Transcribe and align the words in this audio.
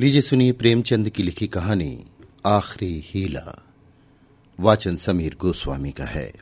लीजिए 0.00 0.20
सुनिए 0.20 0.52
प्रेमचंद 0.52 1.08
की 1.08 1.22
लिखी 1.22 1.46
कहानी, 1.46 2.04
आखिरी 2.46 3.02
हीला। 3.04 3.62
वाचन 4.60 4.96
समीर 4.96 5.36
गोस्वामी 5.40 5.90
का 5.90 6.04
है। 6.04 6.32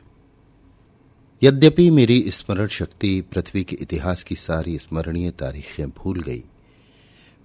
यद्यपि 1.43 1.89
मेरी 1.89 2.31
स्मरण 2.31 2.67
शक्ति 2.67 3.21
पृथ्वी 3.21 3.63
के 3.63 3.75
इतिहास 3.75 4.23
की 4.23 4.35
सारी 4.35 4.77
स्मरणीय 4.79 5.31
तारीखें 5.31 5.89
भूल 5.89 6.21
गई, 6.21 6.43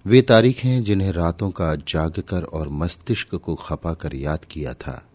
वे 0.05 0.21
तारीखें 0.21 0.83
जिन्हें 0.83 1.11
रातों 1.11 1.51
का 1.51 1.75
जागकर 1.75 2.43
और 2.43 2.69
मस्तिष्क 2.69 3.35
को 3.35 3.55
खपाकर 3.55 4.15
याद 4.15 4.45
किया 4.45 4.73
था। 4.73 5.07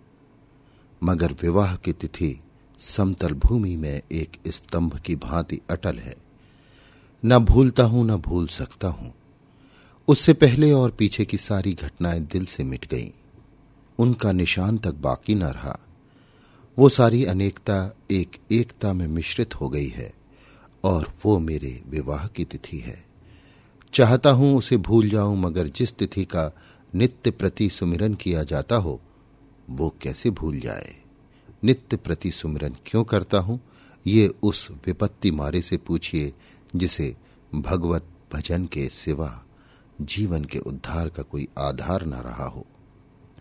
मगर 1.02 1.32
विवाह 1.32 1.76
की 1.76 1.92
तिथि 1.92 2.40
समतल 2.78 3.34
भूमि 3.34 3.76
में 3.76 4.02
एक 4.12 4.36
स्तंभ 4.48 4.98
की 4.98 5.16
भांति 5.16 5.60
अटल 5.70 5.98
है। 5.98 6.16
न 7.24 7.38
भूलता 7.38 7.84
हूँ, 7.84 8.06
न 8.06 8.16
भूल 8.16 8.46
सकता 8.46 8.88
हूँ। 8.88 9.14
उससे 10.08 10.32
पहले 10.32 10.72
और 10.72 10.90
पीछे 10.90 11.24
की 11.24 11.36
सारी 11.36 11.72
घटनाएँ 11.72 12.20
दिल 12.20 12.44
से 12.44 12.64
मिट 12.64 12.90
गईं। 12.90 13.10
उनका 13.98 14.32
निशान 14.32 14.78
तक 14.78 14.94
बाकी 14.94 15.34
न 15.34 15.42
रहा। 15.42 15.78
वो 16.78 16.88
सारी 16.88 17.24
अनेकता 17.24 17.96
एक 18.10 18.36
एकता 18.52 18.92
में 18.92 19.06
मिश्रित 19.06 19.54
हो 19.54 19.68
गई 19.68 19.88
है 19.88 20.12
और 20.84 21.12
वो 21.24 21.38
मेरे 21.38 21.82
विवाह 21.88 22.26
की 22.26 22.44
तिथि 22.44 22.78
है। 22.78 23.04
चाहता 23.92 24.30
हूँ 24.30 24.58
उसे 24.58 24.76
भूल 24.76 25.08
जाऊँ, 25.08 25.36
मगर 25.36 25.66
जिस 25.66 25.92
तिथि 25.92 26.24
का 26.24 26.52
नित्य 26.94 27.30
प्रति 27.30 27.70
सुमिरन 27.70 28.14
किया 28.14 28.42
जाता 28.42 28.76
हो, 28.76 29.00
वो 29.70 29.94
कैसे 30.02 30.30
भूल 30.30 30.60
जाए? 30.60 30.96
नित्य 31.64 31.96
प्रति 31.96 32.30
सुमिरन 32.30 32.76
क्यों 32.86 33.04
करता 33.04 33.38
हूँ? 33.38 33.60
ये 34.06 34.34
उस 34.42 34.68
विपत्ति 34.86 35.30
मारे 35.30 35.62
से 35.62 35.76
पूछिए 35.76 36.32
जिसे 36.76 37.16
भगवत 37.54 38.04
भजन 38.32 38.66
के 38.66 38.88
सिवा 38.88 39.42
जीवन 40.00 40.44
के 40.44 40.58
उद्धार 40.58 41.08
का 41.08 41.22
कोई 41.22 41.48
आधार 41.58 42.06
न 42.06 42.14
रहा 42.14 42.46
हो। 42.46 42.66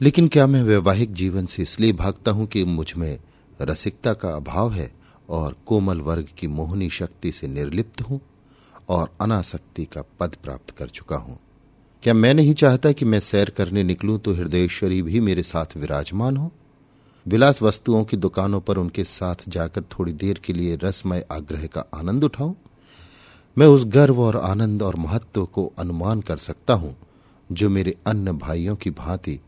लेकिन 0.01 0.27
क्या 0.27 0.47
मैं 0.47 0.63
वैवाहिक 0.63 1.13
जीवन 1.13 1.45
से 1.45 1.61
इसलिए 1.61 1.93
भागता 1.93 2.31
हूँ 2.31 2.47
कि 2.47 2.63
मुझमें 2.63 3.19
रसिकता 3.61 4.13
का 4.13 4.29
अभाव 4.29 4.73
है 4.73 4.91
और 5.29 5.55
कोमल 5.65 6.01
वर्ग 6.01 6.27
की 6.37 6.47
मोहनी 6.47 6.89
शक्ति 6.89 7.31
से 7.31 7.47
निर्लिप्त 7.47 8.01
हूँ 8.01 8.21
और 8.89 9.13
अनासक्ति 9.21 9.85
का 9.85 10.03
पद 10.19 10.35
प्राप्त 10.43 10.69
कर 10.69 10.87
चुका 10.87 11.15
हूँ। 11.15 11.39
क्या 12.03 12.13
मैं 12.13 12.33
नहीं 12.33 12.53
चाहता 12.53 12.91
कि 12.91 13.05
मैं 13.05 13.19
सैर 13.19 13.49
करने 13.49 13.83
निकलूं 13.83 14.19
तो 14.19 14.33
हृदयेश्वरी 14.33 15.01
भी 15.01 15.19
मेरे 15.19 15.43
साथ 15.43 15.65
विराजमान 15.77 16.37
हो? 16.37 16.51
विलास 17.27 17.61
वस्तुओं 17.61 18.03
की 18.03 18.17
दुकानों 18.17 18.61
पर 18.61 18.77
उनके 18.77 19.03
साथ 19.03 19.35
जाकर 19.47 19.81
थोड़ी 19.81 20.13
देर 20.13 20.41
के 20.45 20.53
लिए 20.53 20.75
रसमय 20.75 21.25
आग्रह 21.31 21.67
का 21.67 21.85
आनंद 21.95 22.23
उठाऊं? 22.23 22.53
मैं 23.57 23.67
उस 23.67 23.85
गर्व 23.85 24.21
और 24.21 24.37
आनंद 24.37 24.83
और 24.83 24.95
महत्व 24.95 25.45
को 25.45 25.73
अनुमान 25.77 26.21
कर 26.21 26.37
सकता 26.37 26.73
हूँ, 26.73 26.95
जो 27.51 27.69
मेरे 27.69 27.95
अन्य 28.07 28.31
भाइयों 28.31 28.75
की 28.75 28.89
भांति 28.89 29.39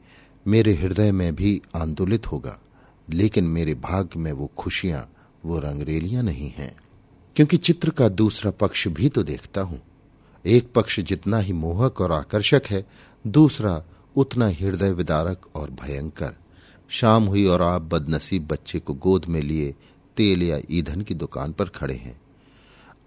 मेरे 0.47 0.73
हृदय 0.73 1.11
में 1.11 1.35
भी 1.35 1.61
आंदोलित 1.75 2.27
होगा, 2.27 2.59
लेकिन 3.09 3.43
मेरे 3.43 3.73
भाग्य 3.73 4.19
में 4.19 4.31
वो 4.31 4.51
खुशियाँ, 4.57 5.09
वो 5.45 5.59
रंगरेलियाँ 5.59 6.23
नहीं 6.23 6.51
हैं। 6.57 6.75
क्योंकि 7.35 7.57
चित्र 7.57 7.89
का 7.89 8.09
दूसरा 8.09 8.51
पक्ष 8.51 8.87
भी 8.87 9.09
तो 9.09 9.23
देखता 9.23 9.61
हूँ। 9.61 9.81
एक 10.45 10.73
पक्ष 10.73 10.99
जितना 10.99 11.39
ही 11.39 11.53
मोहक 11.53 12.01
और 12.01 12.11
आकर्षक 12.11 12.61
है, 12.69 12.85
दूसरा 13.27 13.83
उतना 14.15 14.47
हृदय 14.47 14.91
विदारक 14.91 15.55
और 15.55 15.69
भयंकर। 15.69 16.33
शाम 16.89 17.25
हुई 17.25 17.45
और 17.45 17.61
आप 17.61 17.81
बदनसीब 17.81 18.47
बच्चे 18.47 18.79
को 18.79 18.93
गोद 18.93 19.25
में 19.25 19.41
लिए 19.41 19.75
तेल 20.17 20.43
या 20.43 20.59
ईंधन 20.71 21.01
की 21.01 21.13
दुकान 21.13 21.51
पर 21.51 21.65
खड़े 21.65 21.95
हैं। 21.95 22.21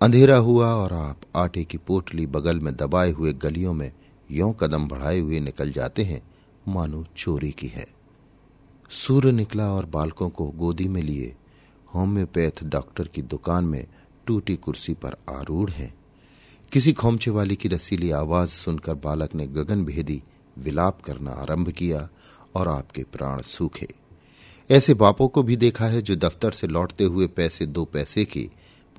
अंधेरा 0.02 0.36
हुआ 0.36 0.74
और 0.74 0.92
आप 0.92 1.20
आटे 1.36 1.64
की 1.64 1.78
पोटली 1.78 2.26
बगल 2.26 2.60
में 2.60 2.76
दबाए 2.76 3.10
हुए 3.10 3.32
गलियों 3.32 3.74
में 3.74 3.92
यों 4.30 4.52
कदम 4.52 4.88
बढ़ाए 4.88 5.18
हुए 5.18 5.40
निकल 5.40 5.72
जाते 5.72 6.04
हैं, 6.04 6.22
मानो 6.68 7.06
चोरी 7.16 7.50
की 7.50 7.66
है। 7.66 7.86
सूर्य 8.90 9.32
निकला 9.32 9.72
और 9.72 9.86
बालकों 9.86 10.28
को 10.28 10.50
गोदी 10.50 10.89
में 10.89 11.02
लिए। 11.02 11.36
होम्योपैथ 11.94 12.64
डॉक्टर 12.64 13.08
की 13.08 13.22
दुकान 13.22 13.64
में 13.64 13.86
टूटी 14.27 14.56
कुर्सी 14.56 14.94
पर 14.94 15.16
आरूढ़ 15.30 15.70
है। 15.70 15.94
किसी 16.72 16.92
खोमचे 16.92 17.30
वाली 17.30 17.56
की 17.56 17.68
रसीली 17.68 18.10
आवाज़ 18.10 18.50
सुनकर 18.50 18.94
बालक 18.94 19.34
ने 19.34 19.46
गगन 19.46 19.84
भेदी, 19.84 20.22
विलाप 20.58 21.00
करना 21.00 21.30
आरंभ 21.30 21.68
किया 21.68 22.08
और 22.55 22.68
आपके 22.68 23.02
प्राण 23.02 23.42
सूखे। 23.42 23.89
ऐसे 24.70 24.94
बापों 24.94 25.28
को 25.28 25.42
भी 25.42 25.56
देखा 25.56 25.86
है 25.86 26.02
जो 26.02 26.16
दफ्तर 26.16 26.50
से 26.50 26.66
लौटते 26.66 27.05
हुए 27.05 27.27
पैसे 27.27 27.66
दो 27.66 27.84
पैसे 27.84 28.24
की 28.24 28.50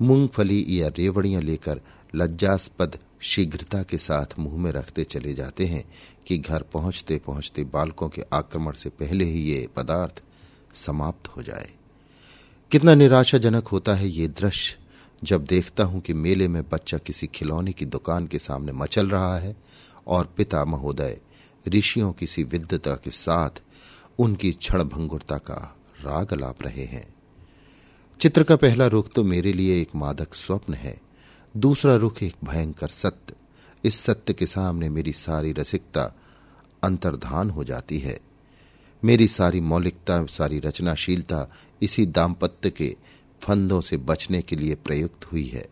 मूंगफली 0.02 0.64
या 0.68 0.88
रेवड़ियाँ 0.88 1.42
लेकर 1.42 1.80
लज्जास्पद 2.14 2.98
शीघ्रता 3.22 3.82
के 3.82 3.98
साथ 3.98 4.38
मुँह 4.38 4.56
में 4.58 4.70
रखते 4.72 5.04
चले 5.04 5.34
जाते 5.34 5.66
हैं 5.66 5.84
कि 6.26 6.38
घर 6.38 6.62
पहुँचते 6.62 7.18
पहुँचते 7.18 7.64
बालकों 7.64 8.08
के 8.08 8.22
आक्रमण 8.32 8.72
से 8.72 8.88
पहले 8.90 9.24
ही 9.24 9.42
ये 9.42 9.66
पदार्थ 9.76 10.22
समाप्त 10.74 11.28
हो 11.28 11.42
जाए। 11.42 11.70
कितना 12.70 12.94
निराशाजनक 12.94 13.68
होता 13.68 13.94
है 13.94 14.08
ये 14.08 14.28
दृश्य 14.28 14.78
जब 15.24 15.44
देखता 15.44 15.84
हूँ 15.84 16.00
कि 16.00 16.12
मेले 16.12 16.48
में 16.48 16.62
बच्चा 16.68 16.98
किसी 16.98 17.26
खिलौने 17.26 17.72
की 17.72 17.86
दुकान 17.86 18.26
के 18.26 18.38
सामने 18.38 18.72
मचल 18.72 19.10
रहा 19.10 19.36
है 19.38 19.56
और 20.06 20.34
पिता 20.36 20.64
महोदय, 20.64 21.18
ऋषियों 21.68 22.12
किसी 22.12 22.42
विद्यता 22.44 22.94
के 22.94 23.10
साथ 23.10 23.62
उनकी 24.18 24.52
क्षण 24.52 24.84
भंगुरता 24.84 25.36
का 25.38 25.76
राग 26.00 26.32
लाप 26.34 26.62
रहे 26.62 26.84
हैं। 26.84 27.06
चित्र 28.22 28.42
का 28.42 28.56
पहला 28.56 28.86
रुख 28.86 29.08
तो 29.12 29.24
मेरे 29.24 29.52
लिए 29.52 29.80
एक 29.80 29.88
मादक 29.94 30.34
स्वप्न 30.34 30.74
है। 30.74 31.00
दूसरा 31.56 31.96
रुख 31.96 32.22
एक 32.22 32.34
भयंकर 32.44 32.88
सत्य। 32.88 33.34
इस 33.84 34.00
सत्य 34.00 34.32
के 34.32 34.46
सामने 34.46 34.88
मेरी 34.88 35.12
सारी 35.12 35.52
रसिकता 35.52 36.14
अंतर्धान 36.82 37.50
हो 37.50 37.64
जाती 37.64 37.98
है। 37.98 38.20
मेरी 39.04 39.28
सारी 39.28 39.60
मौलिकता, 39.60 40.26
सारी 40.26 40.58
रचनाशीलता 40.58 41.50
इसी 41.82 42.06
दाम्पत्य 42.06 42.70
के 42.70 42.96
फंदों 43.42 43.80
से 43.80 43.96
बचने 43.96 44.42
के 44.42 44.56
लिए 44.56 44.74
प्रयुक्त 44.74 45.32
हुई 45.32 45.46
है। 45.46 45.66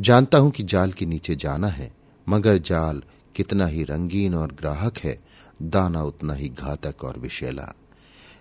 जानता 0.00 0.38
हूँ 0.38 0.50
कि 0.50 0.62
जाल 0.62 0.92
के 0.92 1.06
नीचे 1.06 1.36
जाना 1.36 1.68
है, 1.68 1.92
मगर 2.28 2.58
जाल 2.58 3.02
कितना 3.34 3.66
ही 3.66 3.84
रंगीन 3.84 4.34
और 4.34 4.52
ग्राहक 4.52 4.98
है, 4.98 5.20
दाना 5.62 6.02
उतना 6.02 6.34
ही 6.34 6.48
घातक 6.48 7.04
और 7.04 7.18
विषैला। 7.18 7.74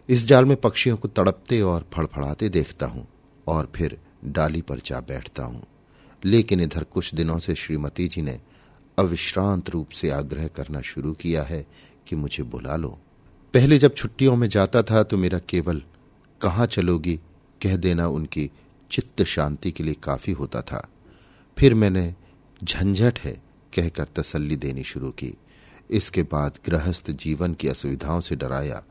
इस 0.10 0.28
जाल 0.28 0.46
में 0.46 0.58
पक्षियों 0.58 0.98
को 0.98 1.08
तड़पते 1.08 1.62
और 1.62 1.90
फड़फड़ाते 1.94 2.50
देखता 2.50 2.86
हूँ। 2.86 3.08
और 3.48 3.72
फिर 3.76 3.98
डाली 4.26 4.62
पर 4.62 4.80
जा 4.80 5.00
बैठता 5.00 5.44
हूँ। 5.44 5.64
लेकिन 6.26 6.62
इधर 6.62 6.84
कुछ 6.84 7.14
दिनों 7.16 7.40
से 7.40 7.56
श्रीमती 7.56 8.08
जी 8.08 8.22
ने 8.22 8.40
अविश्रांत 8.98 9.70
रूप 9.70 9.90
से 9.90 10.10
आग्रह 10.10 10.48
करना 10.48 10.82
शुरू 10.82 11.14
किया 11.14 11.44
है 11.44 11.66
कि 12.08 12.16
मुझे 12.16 12.44
बुला 12.44 12.76
लो। 12.76 12.98
पहले 13.54 13.78
जब 13.78 13.96
छुट्टियों 13.96 14.36
में 14.36 14.48
जाता 14.50 14.82
था 14.82 15.04
तो 15.04 15.18
मेरा 15.18 15.40
केवल 15.40 15.82
कहाँ 16.42 16.66
चलोगी 16.66 17.20
कह 17.62 17.76
देना 17.76 18.08
उनकी 18.08 18.50
चित्त 18.92 19.24
शांति 19.24 19.72
के 19.72 19.84
लिए 19.84 19.94
काफ़ी 19.94 20.34
होता 20.34 20.62
था। 20.62 20.88
फिर 21.58 21.74
मैंने 21.74 22.14
झंझट 22.64 23.20
है 23.20 23.32
कहकर 23.76 24.08
तसल्ली 24.16 24.56
देनी 24.56 24.84
शुरू 24.84 25.10
की। 25.10 25.34
इसके 25.90 26.24
बाद 26.24 26.58
गृहस्थ 26.66 27.12
जीवन 27.12 27.54
की 27.54 27.68
असुविधाओं 27.68 28.20
से 28.20 28.36
डराया, 28.36 28.84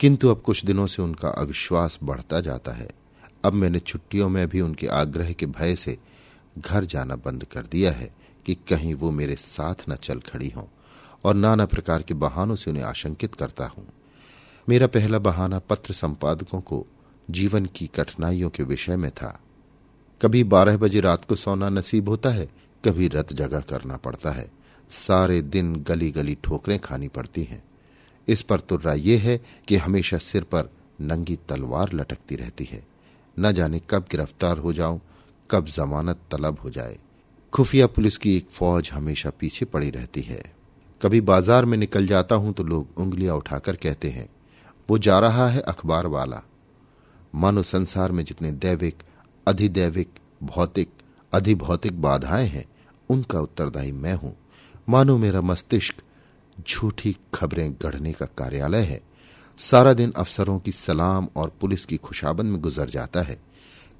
किंतु 0.00 0.28
अब 0.28 0.40
कुछ 0.40 0.64
दिनों 0.64 0.86
से 0.86 1.02
उनका 1.02 1.28
अविश्वास 1.28 1.98
बढ़ता 2.02 2.40
जाता 2.40 2.72
है। 2.72 2.88
अब 3.44 3.52
मैंने 3.52 3.78
छुट्टियों 3.78 4.28
में 4.28 4.48
भी 4.48 4.60
उनके 4.60 4.86
आग्रह 4.86 5.32
के 5.32 5.46
भय 5.46 5.76
से 5.76 5.98
घर 6.58 6.84
जाना 6.84 7.16
बंद 7.16 7.44
कर 7.44 7.66
दिया 7.66 7.92
है 7.92 8.14
कि 8.46 8.54
कहीं 8.54 8.94
वो 8.94 9.10
मेरे 9.10 9.34
साथ 9.34 9.74
न 9.88 9.94
चल 9.94 10.20
खड़ी 10.20 10.48
हों 10.48 10.64
और 11.24 11.34
नाना 11.34 11.66
प्रकार 11.66 12.02
के 12.02 12.14
बहानों 12.14 12.54
से 12.54 12.70
उन्हें 12.70 12.84
आशंकित 12.84 13.34
करता 13.34 13.66
हूँ। 13.66 13.86
मेरा 14.68 14.86
पहला 14.86 15.18
बहाना 15.18 15.58
पत्र 15.58 15.94
संपादकों 15.94 16.60
को 16.60 16.86
जीवन 17.30 17.66
की 17.66 17.86
कठिनाइयों 17.86 18.50
के 18.50 18.62
विषय 18.62 18.96
में 18.96 19.10
था। 19.10 19.40
कभी 20.22 20.44
बारह 20.44 20.76
बजे 20.76 21.00
रात 21.00 21.24
को 21.24 21.36
सोना 21.36 21.68
नसीब 21.68 22.08
होता 22.08 22.30
है, 22.30 22.48
कभी 22.84 23.08
रत 23.08 23.32
जगह 23.32 23.60
करना 23.60 23.96
पड़ता 23.96 24.30
है। 24.30 24.50
सारे 24.90 25.42
दिन 25.42 25.76
गली 25.76 26.10
गली 26.10 26.36
ठोकरें 26.44 26.78
खानी 26.78 27.08
पड़ती 27.08 27.44
हैं। 27.44 27.62
इस 28.28 28.42
पर 28.42 28.60
तुर्रा 28.60 28.92
यह 28.92 29.22
है 29.22 29.40
कि 29.68 29.76
हमेशा 29.76 30.18
सिर 30.18 30.44
पर 30.44 30.70
नंगी 31.00 31.38
तलवार 31.48 31.92
लटकती 31.92 32.36
रहती 32.36 32.64
है। 32.64 32.91
न 33.36 33.52
जाने 33.52 33.80
कब 33.90 34.04
गिरफ़्तार 34.10 34.58
हो 34.58 34.72
जाऊँ, 34.72 35.00
कब 35.50 35.66
जमानत 35.66 36.20
तलब 36.30 36.58
हो 36.58 36.70
जाए। 36.70 36.98
खुफिया 37.52 37.86
पुलिस 37.86 38.16
की 38.18 38.36
एक 38.36 38.48
फौज 38.50 38.90
हमेशा 38.92 39.30
पीछे 39.30 39.64
पड़ी 39.64 39.90
रहती 39.90 40.20
है। 40.20 40.42
कभी 41.00 41.20
बाज़ार 41.20 41.64
में 41.64 41.76
निकल 41.78 42.06
जाता 42.06 42.34
हूँ 42.34 42.52
तो 42.52 42.62
लोग 42.62 42.98
उंगलियाँ 42.98 43.36
उठाकर 43.36 43.76
कहते 43.76 44.10
हैं, 44.10 44.28
वो 44.88 44.98
जा 44.98 45.18
रहा 45.18 45.48
है 45.48 45.60
अखबार 45.60 46.06
वाला। 46.06 46.42
मानो 47.34 47.62
संसार 47.62 48.12
में 48.12 48.24
जितने 48.24 48.52
दैविक, 48.52 49.02
अधिदैविक, 49.46 50.08
भौतिक, 50.42 50.88
अधिभौतिक 51.32 52.00
बाधाएँ 52.02 52.48
हैं, 52.48 52.64
उनका 53.08 53.40
उत्तरदायी 53.40 53.92
मैं 53.92 54.14
हूँ। 54.14 54.36
मानो 54.88 55.16
मेरा 55.18 55.40
मस्तिष्क 55.40 56.02
झूठी 56.56 57.16
खबरें 57.34 57.72
गढ़ने 57.82 58.12
का 58.12 58.26
कार्यालय 58.38 58.82
है। 58.82 59.00
सारा 59.58 59.92
दिन 59.92 60.12
अफसरों 60.16 60.58
की 60.58 60.72
सलाम 60.72 61.28
और 61.36 61.52
पुलिस 61.60 61.84
की 61.84 61.96
खुशाबंद 61.96 62.46
में 62.46 62.60
गुजर 62.60 62.90
जाता 62.90 63.22
है। 63.22 63.42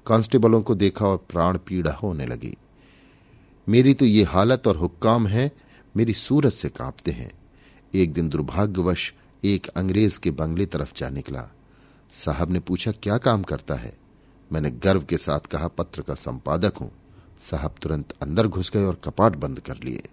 कांस्टेबलों 0.05 0.61
को 0.61 0.75
देखा 0.75 1.07
और 1.07 1.17
प्राण 1.17 1.57
पीड़ा 1.57 1.91
होने 1.91 2.25
लगी। 2.25 2.57
मेरी 3.69 3.93
तो 3.93 4.05
ये 4.05 4.23
हालत 4.23 4.67
और 4.67 4.77
हुक्काम 4.77 5.27
है, 5.27 5.51
मेरी 5.97 6.13
सूरत 6.13 6.53
से 6.53 6.69
कांपते 6.69 7.11
हैं। 7.11 7.31
एक 7.93 8.13
दिन 8.13 8.29
दुर्भाग्यवश 8.29 9.13
एक 9.43 9.67
अंग्रेज़ 9.67 10.19
के 10.19 10.31
बंगले 10.31 10.65
तरफ़ 10.65 10.93
जा 10.97 11.09
निकला। 11.09 11.49
साहब 12.13 12.51
ने 12.51 12.59
पूछा, 12.59 12.91
क्या 12.91 13.17
काम 13.17 13.43
करता 13.43 13.75
है? 13.75 13.97
मैंने 14.51 14.71
गर्व 14.71 15.01
के 15.01 15.17
साथ 15.17 15.39
कहा, 15.39 15.67
पत्र 15.67 16.01
का 16.01 16.13
संपादक 16.13 16.77
हूँ। 16.77 16.91
साहब 17.41 17.75
तुरंत 17.81 18.13
अंदर 18.21 18.47
घुस 18.47 18.71
गए 18.71 18.83
और 18.83 19.01
कपाट 19.03 19.35
बंद 19.35 19.59
कर 19.59 19.77
लिए। 19.83 20.03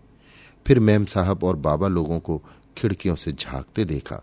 फिर 0.66 0.80
मैम 0.80 1.04
साहब 1.04 1.44
और 1.44 1.56
बाबा 1.56 1.88
लोगों 1.88 2.20
को 2.20 2.42
खिड़कियों 2.76 3.14
से 3.14 3.32
झांकते 3.32 3.84
देखा। 3.84 4.22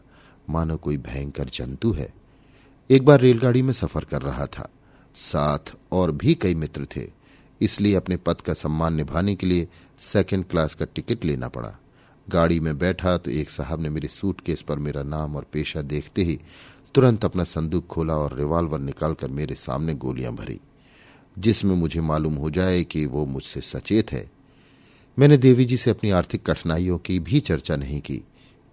मानो 0.50 0.78
कोई 0.78 0.98
भयंकर 0.98 1.50
जंतु 1.50 1.92
है। 1.92 2.14
एक 2.90 3.06
बार 3.06 3.20
रेलगाड़ी 3.20 3.62
में 3.62 3.74
सफ़र 3.74 4.04
कर 4.04 4.22
रहा 4.22 4.46
था। 4.48 4.70
साथ 5.16 5.74
और 5.92 6.12
भी 6.12 6.34
कई 6.36 6.56
मित्र 6.56 6.88
थे, 6.96 7.08
इसलिए 7.62 7.96
अपने 7.96 8.18
पद 8.18 8.42
का 8.42 8.54
सम्मान 8.54 8.94
निभाने 8.94 9.36
के 9.36 9.48
लिए 9.48 9.68
सेकंड 10.02 10.46
क्लास 10.46 10.76
का 10.76 10.86
टिकट 10.86 11.26
लेना 11.26 11.48
पड़ा। 11.48 11.76
गाड़ी 12.28 12.60
में 12.60 12.78
बैठा 12.78 13.18
तो 13.18 13.32
एक 13.32 13.50
साहब 13.50 13.82
ने 13.82 13.90
मेरे 13.90 14.08
सूटकेस 14.08 14.62
पर 14.62 14.80
मेरा 14.80 15.04
नाम 15.04 15.36
और 15.36 15.46
पेशा 15.52 15.82
देखते 15.82 16.24
ही 16.24 16.40
तुरंत 16.96 17.26
अपना 17.26 17.44
संदूक 17.44 17.88
खोला 17.88 18.16
और 18.16 18.36
रिवाल्वर 18.38 18.80
निकालकर 18.80 19.30
मेरे 19.30 19.56
सामने 19.56 19.94
गोलियाँ 19.96 20.34
भरी, 20.34 20.60
जिसमें 21.38 21.76
मुझे 21.76 22.02
मालूम 22.02 22.36
हो 22.36 22.50
जाए 22.50 22.84
कि 22.84 23.06
वो 23.06 23.26
मुझसे 23.26 23.62
सचेत 23.62 24.12
है। 24.12 24.30
मैंने 25.18 25.38
देवी 25.38 25.66
जी 25.66 25.78
से 25.78 25.92
अपनी 25.92 26.10
आर्थिक 26.12 26.46
कठिनाइयों 26.46 26.98
की 26.98 27.20
भी 27.20 27.40
चर्चा 27.40 27.76
नहीं 27.76 28.00
की। 28.02 28.22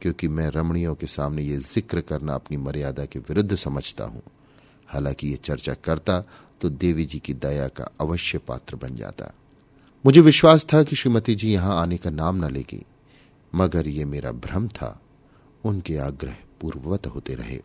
क्योंकि 0.05 0.29
मैं 0.29 0.49
रमणियों 0.51 0.95
के 0.95 1.07
सामने 1.07 1.43
ये 1.43 1.57
ज़िक्र 1.57 2.01
करना 2.01 2.35
अपनी 2.35 2.57
मर्यादा 2.57 3.05
के 3.05 3.19
विरुद्ध 3.19 3.55
समझता 3.57 4.05
हूँ। 4.05 4.23
हालाँकि 4.89 5.29
ये 5.29 5.37
चर्चा 5.37 5.75
करता 5.75 6.19
तो 6.61 6.69
देवी 6.69 7.05
जी 7.05 7.19
की 7.19 7.35
दया 7.35 7.69
का 7.69 7.85
अवश्य 8.01 8.39
पात्र 8.39 8.77
बन 8.77 8.97
जाता। 8.97 9.33
मुझे 10.05 10.21
विश्वास 10.21 10.67
था 10.73 10.83
कि 10.83 10.97
श्रीमती 10.97 11.35
जी 11.35 11.53
यहाँ 11.53 11.81
आने 11.81 11.97
का 11.97 12.11
नाम 12.11 12.45
न 12.45 12.51
लेगी, 12.51 12.83
मगर 13.55 13.89
ये 13.89 14.05
मेरा 14.05 14.33
भ्रम 14.33 14.69
था। 14.69 15.01
उनके 15.65 15.97
आग्रह 15.99 16.37
पूर्ववत 16.61 17.07
होते 17.07 17.35
रहे। 17.35 17.61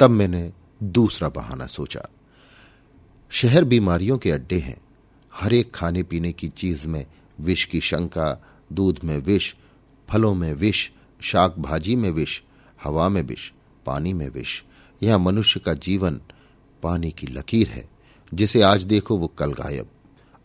तब 0.00 0.10
मैंने 0.10 0.52
दूसरा 0.82 1.28
बहाना 1.28 1.66
सोचा। 1.66 2.02
शहर 3.30 3.64
बीमारियों 3.64 4.18
के 4.18 4.30
अड्डे 4.30 4.58
हैं। 4.58 4.80
हर 5.32 5.54
एक 5.54 5.72
खाने 5.74 6.02
पीने 6.02 6.32
की 6.32 6.48
चीज़ 6.48 6.86
में 6.88 7.06
विष 7.40 7.64
की 7.64 7.80
शंका, 7.80 8.28
दूध 8.72 9.00
में 9.04 9.18
विष, 9.18 9.54
फलों 10.08 10.34
में 10.34 10.52
विष 10.54 10.90
शाक 11.20 11.58
भाजी 11.58 11.96
में 11.96 12.10
विष, 12.10 12.40
हवा 12.84 13.08
में 13.08 13.22
विष, 13.22 13.50
पानी 13.86 14.12
में 14.12 14.28
विष। 14.28 14.62
यह 15.02 15.18
मनुष्य 15.18 15.60
का 15.60 15.74
जीवन 15.74 16.20
पानी 16.82 17.10
की 17.10 17.26
लकीर 17.26 17.68
है, 17.68 17.88
जिसे 18.34 18.62
आज 18.62 18.82
देखो 18.82 19.16
वो 19.16 19.26
कल 19.28 19.52
गायब। 19.52 19.88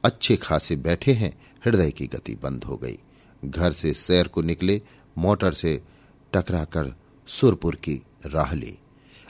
अच्छे 0.03 0.35
खासे 0.35 0.75
बैठे 0.75 1.13
हैं, 1.13 1.33
हृदय 1.65 1.91
की 1.91 2.07
गति 2.07 2.35
बंद 2.43 2.63
हो 2.63 2.77
गई। 2.77 2.97
घर 3.45 3.71
से 3.71 3.93
सैर 3.93 4.27
को 4.27 4.41
निकले, 4.41 4.81
मोटर 5.17 5.53
से 5.53 5.81
टकराकर 6.33 6.93
सुरपुर 7.27 7.75
की 7.75 8.01
राह 8.25 8.53
ली। 8.53 8.77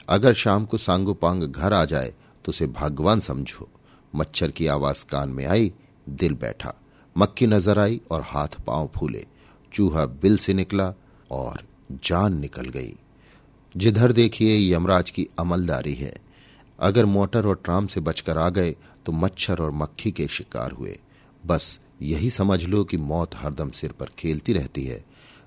अगर 0.08 0.34
शाम 0.34 0.64
को 0.64 0.78
सांगो 0.78 1.14
पांग 1.14 1.42
घर 1.42 1.72
आ 1.72 1.84
जाए 1.84 2.14
तो 2.44 2.50
उसे 2.50 2.66
भगवान 2.66 3.20
समझो। 3.20 3.68
मच्छर 4.14 4.50
की 4.50 4.66
आवाज़ 4.66 5.04
कान 5.04 5.28
में 5.28 5.46
आई, 5.46 5.72
दिल 6.08 6.34
बैठा। 6.34 6.74
मक्खी 7.16 7.46
नज़र 7.46 7.78
आई 7.78 8.00
और 8.10 8.22
हाथ 8.22 8.60
पाँव 8.66 8.90
फूले। 8.96 9.24
चूहा 9.72 10.04
बिल 10.06 10.38
से 10.38 10.54
निकला 10.54 10.92
और 11.32 11.62
जान 12.04 12.38
निकल 12.38 12.68
गई। 12.68 12.94
जिधर 13.76 14.12
देखिए 14.12 14.74
यमराज 14.74 15.10
की 15.10 15.28
अमलदारी 15.38 15.94
है। 15.94 16.14
अगर 16.78 17.04
मोटर 17.04 17.46
और 17.46 17.60
ट्राम 17.64 17.86
से 17.86 18.00
बचकर 18.00 18.38
आ 18.38 18.48
गए 18.48 18.76
तो 19.06 19.12
मच्छर 19.12 19.58
और 19.58 19.70
मक्खी 19.70 20.10
के 20.10 20.26
शिकार 20.28 20.72
हुए। 20.72 20.98
बस 21.46 21.78
यही 22.02 22.30
समझ 22.30 22.64
लो 22.64 22.84
कि 22.84 22.96
मौत 22.96 23.34
हरदम 23.34 23.70
सिर 23.70 23.92
पर 23.92 24.06
खेलती 24.18 24.52
रहती 24.52 24.84
है। 24.84 25.04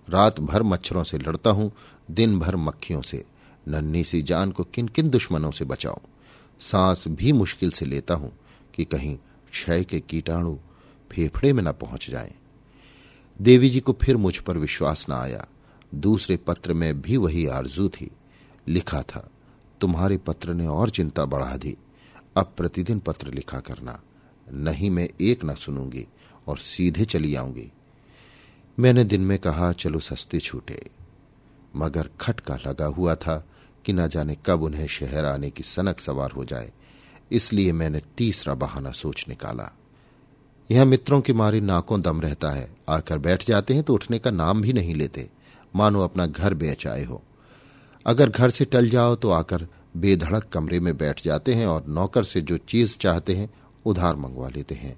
रात 0.10 0.40
भर 0.40 0.64
मच्छरों 0.64 1.04
से 1.04 1.18
लड़ता 1.18 1.50
हूँ, 1.50 1.72
दिन 2.12 2.40
भर 2.40 2.56
मक्खियों 2.56 3.02
से। 3.02 3.24
नन्ही 3.68 4.04
सी 4.04 4.22
जान 4.22 4.52
को 4.52 4.64
किन 4.64 4.88
किन 4.88 5.10
दुश्मनों 5.10 5.52
से 5.52 5.66
बचाऊं? 5.66 6.08
सांस 6.60 7.04
भी 7.08 7.32
मुश्किल 7.32 7.72
से 7.72 7.86
लेता 7.86 8.14
हूँ 8.14 8.32
कि 8.74 8.86
कहीं 8.86 9.18
क्षय 9.52 9.84
के 9.84 10.00
कीटाणु 10.00 10.56
फेफड़े 11.12 11.54
में 11.54 11.64
न 11.64 11.72
पहुँच 11.72 12.08
जाएँ। 12.10 12.34
देवी 13.42 13.70
जी 13.70 13.80
को 13.80 13.94
फिर 13.94 14.18
मुझ 14.18 14.38
पर 14.38 14.58
विश्वास 14.58 15.06
न 15.10 15.14
आया। 15.14 15.46
दूसरे 15.96 16.38
पत्र 16.38 16.74
में 16.74 17.02
भी 17.02 17.18
वही 17.18 17.48
आरज़ू 17.48 17.90
थी। 17.90 18.12
लिखा 18.68 19.02
था, 19.02 19.30
तुम्हारे 19.82 20.18
पत्र 20.18 20.54
ने 20.54 20.68
और 20.68 20.90
चिंता 20.90 21.26
बढ़ा 21.26 21.58
दी। 21.58 21.78
अब 22.38 22.54
प्रतिदिन 22.58 23.00
पत्र 23.00 23.34
लिखा 23.34 23.60
करना। 23.60 24.02
नहीं 24.54 24.90
मैं 24.90 25.10
एक 25.22 25.46
न 25.46 25.56
सुनूँगी 25.56 26.08
और 26.48 26.58
सीधे 26.58 27.06
चली 27.06 27.36
आऊँगी। 27.36 27.72
मैंने 28.80 29.04
दिन 29.04 29.22
में 29.22 29.40
कहा, 29.40 29.72
चलो 29.72 30.00
सस्ते 30.00 30.40
छूटे। 30.40 30.90
मगर 31.76 32.10
खटका 32.22 32.56
लगा 32.56 32.86
हुआ 32.86 33.16
था 33.16 33.48
कि 33.86 33.94
न 33.94 34.08
जाने 34.08 34.38
कब 34.46 34.64
उन्हें 34.64 34.88
शहर 34.88 35.26
आने 35.26 35.50
की 35.50 35.64
सनक 35.64 36.00
सवार 36.00 36.32
हो 36.32 36.46
जाए। 36.46 36.72
इसलिए 37.32 37.72
मैंने 37.72 38.02
तीसरा 38.18 38.54
बहाना 38.54 38.92
सोच 38.92 39.26
निकाला। 39.30 39.72
यह 40.72 40.86
मित्रों 40.86 41.22
की 41.22 41.34
मारी 41.34 41.62
नाकों 41.62 42.02
दम 42.02 42.22
रहता 42.22 42.52
है। 42.52 42.76
आकर 42.90 43.18
बैठ 43.18 43.48
जाते 43.48 43.74
हैं 43.74 43.84
तो 43.84 43.94
उठने 43.94 44.20
का 44.20 44.32
नाम 44.32 44.62
भी 44.62 44.74
नहीं 44.74 44.96
लेते। 44.96 45.30
मानो 45.76 46.02
अपना 46.02 46.26
घर 46.26 46.54
बेच 46.54 46.88
आए 46.88 47.04
हो। 47.04 47.22
अगर 48.06 48.30
घर 48.30 48.50
से 48.50 48.66
टल 48.66 48.90
जाओ 48.90 49.16
तो 49.16 49.30
आकर 49.30 49.68
बेधड़क 49.98 50.48
कमरे 50.54 50.80
में 50.80 50.96
बैठ 50.98 51.24
जाते 51.26 51.54
हैं 51.54 51.66
और 51.68 51.86
नौकर 51.88 52.24
से 52.24 52.42
जो 52.42 52.58
चीज़ 52.58 52.98
चाहते 52.98 53.36
हैं, 53.36 53.50
उधार 53.86 54.16
मंगवा 54.16 54.50
लेते 54.50 54.76
हैं। 54.76 54.96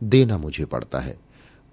देना 0.00 0.38
मुझे 0.38 0.64
पड़ता 0.64 0.98
है। 0.98 1.18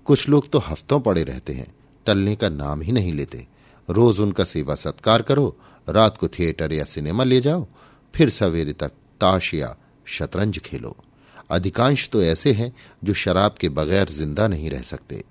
कुछ 0.05 0.27
लोग 0.29 0.49
तो 0.49 0.59
हफ्तों 0.59 0.99
पड़े 0.99 1.23
रहते 1.23 1.53
हैं, 1.53 1.67
टलने 2.05 2.35
का 2.35 2.49
नाम 2.49 2.81
ही 2.81 2.91
नहीं 2.91 3.13
लेते। 3.13 3.47
रोज 3.89 4.19
उनका 4.19 4.43
सेवा 4.43 4.75
सत्कार 4.75 5.21
करो, 5.21 5.55
रात 5.89 6.17
को 6.17 6.27
थिएटर 6.27 6.73
या 6.73 6.83
सिनेमा 6.83 7.23
ले 7.23 7.41
जाओ, 7.41 7.67
फिर 8.13 8.29
सवेरे 8.29 8.73
तक 8.73 8.91
ताश 9.21 9.53
या 9.53 9.75
शतरंज 10.05 10.59
खेलो। 10.59 10.95
अधिकांश 11.49 12.09
तो 12.09 12.23
ऐसे 12.23 12.51
हैं 12.51 12.73
जो 13.03 13.13
शराब 13.13 13.55
के 13.59 13.69
बगैर 13.69 14.09
ज़िंदा 14.09 14.47
नहीं 14.47 14.69
रह 14.69 14.81
सकते। 14.81 15.23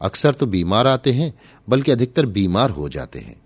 अक्सर 0.00 0.34
तो 0.34 0.46
बीमार 0.46 0.86
आते 0.86 1.12
हैं, 1.12 1.38
बल्कि 1.68 1.92
अधिकतर 1.92 2.26
बीमार 2.26 2.70
हो 2.70 2.88
जाते 2.88 3.18
हैं। 3.18 3.36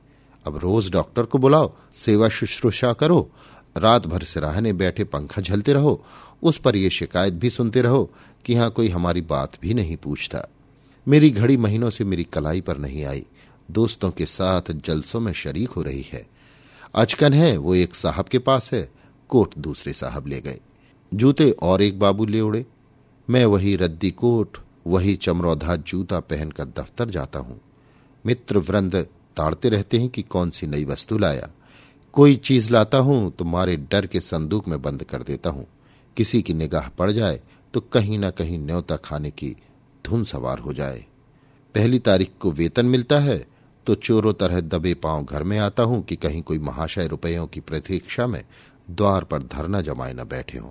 अब 0.47 0.57
रोज 0.57 0.91
डॉक्टर 0.91 1.23
को 1.23 1.39
बुलाओ, 1.39 1.75
सेवा 1.95 2.29
शुश्रूषा 2.29 2.93
करो, 2.93 3.31
रात 3.77 4.07
भर 4.07 4.23
सिराहने 4.23 4.73
बैठे 4.73 5.05
पंखा 5.05 5.43
झलते 5.43 5.73
रहो, 5.73 6.05
उस 6.43 6.59
पर 6.59 6.77
यह 6.77 6.89
शिकायत 6.89 7.35
भी 7.35 7.51
सुनते 7.51 7.83
रहो 7.83 8.11
कि 8.45 8.53
यहाँ 8.53 8.71
कोई 8.71 8.89
हमारी 8.89 9.21
बात 9.21 9.53
भी 9.63 9.75
नहीं 9.75 9.97
पूछता। 9.97 10.49
मेरी 11.09 11.31
घड़ी 11.31 11.57
महीनों 11.57 11.91
से 11.91 12.05
मेरी 12.05 12.25
कलाई 12.25 12.61
पर 12.61 12.79
नहीं 12.79 13.05
आई। 13.05 13.27
दोस्तों 13.71 14.11
के 14.11 14.27
साथ 14.27 14.63
जलसों 14.71 15.21
में 15.21 15.33
शरीक 15.33 15.69
हो 15.69 15.83
रही 15.83 16.07
है। 16.13 16.27
अचकन 16.95 17.33
है, 17.33 17.57
वो 17.57 17.75
एक 17.75 17.95
साहब 17.95 18.25
के 18.25 18.39
पास 18.39 18.73
है, 18.73 18.93
कोट 19.29 19.55
दूसरे 19.59 19.93
साहब 19.93 20.27
ले 20.27 20.41
गए। 20.41 20.61
जूते 21.15 21.51
और 21.51 21.83
एक 21.83 21.99
बाबू 21.99 22.27
ले 22.27 22.41
उड़े। 22.41 22.67
मैं 23.31 23.45
वही 23.45 23.77
रद्दी 23.77 24.11
कोट 24.11 24.57
वही 24.87 25.15
चमरौधा 25.17 25.77
जूता 25.77 26.21
पहनकर 26.21 26.65
दफ्तर 26.77 27.11
जाता 27.11 27.39
हूँ। 27.39 27.61
मित्र 28.25 28.59
वृंद 28.59 28.97
ताड़ते 29.37 29.69
रहते 29.69 29.99
हैं 29.99 30.09
कि 30.09 30.23
कौन 30.23 30.51
सी 30.51 30.67
नई 30.67 30.85
वस्तु 30.85 31.19
लाया। 31.19 31.49
कोई 32.15 32.37
चीज़ 32.37 32.73
लाता 32.73 32.99
हूँ 32.99 33.31
तो 33.31 33.45
मारे 33.45 33.77
डर 33.91 34.07
के 34.07 34.21
संदूक 34.21 34.69
में 34.69 34.81
बंद 34.83 35.05
कर 35.05 35.23
देता 35.23 35.51
हूँ। 35.51 35.67
किसी 36.17 36.43
की 36.43 36.55
निगाह 36.55 36.89
पड़ 36.89 37.11
जाए 37.11 37.41
तो 37.75 37.81
कहीं 37.83 38.19
ना 38.19 38.31
कहीं 38.31 38.59
न्योता 38.59 38.97
खाने 38.97 39.31
की 39.31 39.55
धुन 40.05 40.25
सवार 40.25 40.59
हो 40.59 40.73
जाए। 40.73 41.05
पहली 41.75 41.99
तारीख 41.99 42.31
को 42.41 42.51
वेतन 42.51 42.87
मिलता 42.87 43.19
है 43.19 43.45
तो 43.87 43.95
चोरों 43.95 44.33
तरह 44.33 44.61
दबे 44.61 44.95
पाँव 44.95 45.25
घर 45.25 45.43
में 45.43 45.59
आता 45.59 45.83
हूँ 45.83 46.03
कि 46.03 46.17
कहीं 46.17 46.43
कोई 46.43 46.59
महाशय 46.59 47.07
रुपयों 47.07 47.47
की 47.47 47.61
प्रतीक्षा 47.61 48.27
में 48.27 48.43
द्वार 48.91 49.25
पर 49.25 49.43
धरना 49.45 49.81
जमाए 49.81 50.13
न 50.13 50.25
बैठे 50.25 50.59
हों। 50.59 50.71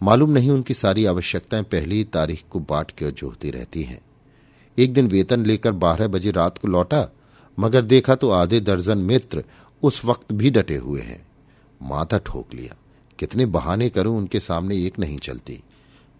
मालूम 0.00 0.30
नहीं 0.30 0.50
उनकी 0.50 0.74
सारी 0.74 1.04
आवश्यकताएँ 1.04 1.62
पहली 1.62 2.02
तारीख 2.04 2.42
को 2.50 2.60
बाट 2.60 2.90
के 2.90 3.10
जोहती 3.10 3.50
रहती 3.50 3.82
हैं। 3.82 4.00
एक 4.78 4.92
दिन 4.92 5.06
वेतन 5.06 5.46
लेकर 5.46 5.72
बारह 5.72 6.08
बजे 6.08 6.30
रात 6.30 6.58
को 6.58 6.68
लौटा, 6.68 7.08
मगर 7.58 7.84
देखा 7.84 8.14
तो 8.14 8.30
आधे 8.30 8.60
दर्जन 8.60 8.98
मित्र 8.98 9.44
उस 9.82 10.04
वक्त 10.04 10.32
भी 10.32 10.50
डटे 10.50 10.76
हुए 10.76 11.00
हैं। 11.00 11.26
माथा 11.80 12.18
ठोक 12.18 12.54
लिया, 12.54 12.76
कितने 13.18 13.46
बहाने 13.46 13.88
करूँ 13.88 14.16
उनके 14.18 14.40
सामने 14.40 14.76
एक 14.86 14.98
नहीं 14.98 15.18
चलती। 15.18 15.62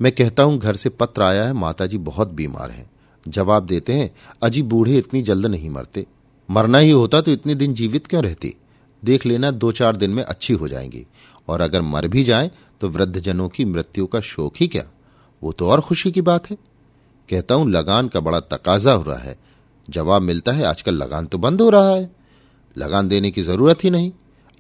मैं 0.00 0.12
कहता 0.12 0.42
हूँ, 0.42 0.58
घर 0.58 0.76
से 0.76 0.88
पत्र 0.88 1.22
आया 1.22 1.44
है, 1.44 1.52
माताजी 1.52 1.98
बहुत 1.98 2.28
बीमार 2.28 2.70
हैं। 2.70 2.90
जवाब 3.26 3.66
देते 3.66 3.92
हैं, 3.92 4.10
अजी 4.42 4.62
बूढ़े 4.62 4.96
इतनी 4.98 5.22
जल्द 5.22 5.46
नहीं 5.46 5.70
मरते। 5.70 6.06
मरना 6.48 6.78
ही 6.78 6.90
होता 6.90 7.20
तो 7.20 7.30
इतने 7.30 7.54
दिन 7.54 7.74
जीवित 7.74 8.06
क्यों 8.06 8.22
रहती? 8.22 8.54
देख 9.06 9.26
लेना 9.26 9.50
दो 9.52 9.72
चार 9.72 9.96
दिन 9.96 10.10
में 10.10 10.22
अच्छी 10.22 10.54
हो 10.54 10.68
जाएँगी। 10.68 11.04
और 11.48 11.60
अगर 11.60 11.82
मर 11.82 12.08
भी 12.08 12.24
जाए 12.24 12.50
तो 12.80 12.88
वृद्धजनों 12.88 13.48
की 13.48 13.64
मृत्यु 13.64 14.06
का 14.06 14.20
शोक 14.22 14.54
ही 14.56 14.66
क्या? 14.68 14.84
वो 15.42 15.52
तो 15.52 15.68
और 15.68 15.80
खुशी 15.80 16.12
की 16.12 16.20
बात 16.22 16.50
है। 16.50 16.56
कहता 17.28 17.54
हूँ, 17.54 17.70
लगान 17.70 18.08
का 18.08 18.20
बड़ा 18.20 18.40
तकाजा 18.42 18.92
हो 18.92 19.02
रहा 19.02 19.18
है। 19.18 19.36
जवाब 19.88 20.22
मिलता 20.22 20.52
है, 20.52 20.64
आजकल 20.64 20.94
लगान 20.94 21.26
तो 21.26 21.38
बंद 21.38 21.60
हो 21.60 21.68
रहा 21.70 21.90
है। 21.90 22.10
लगान 22.76 23.08
देने 23.08 23.30
की 23.30 23.42
ज़रूरत 23.42 23.84
ही 23.84 23.90
नहीं। 23.90 24.12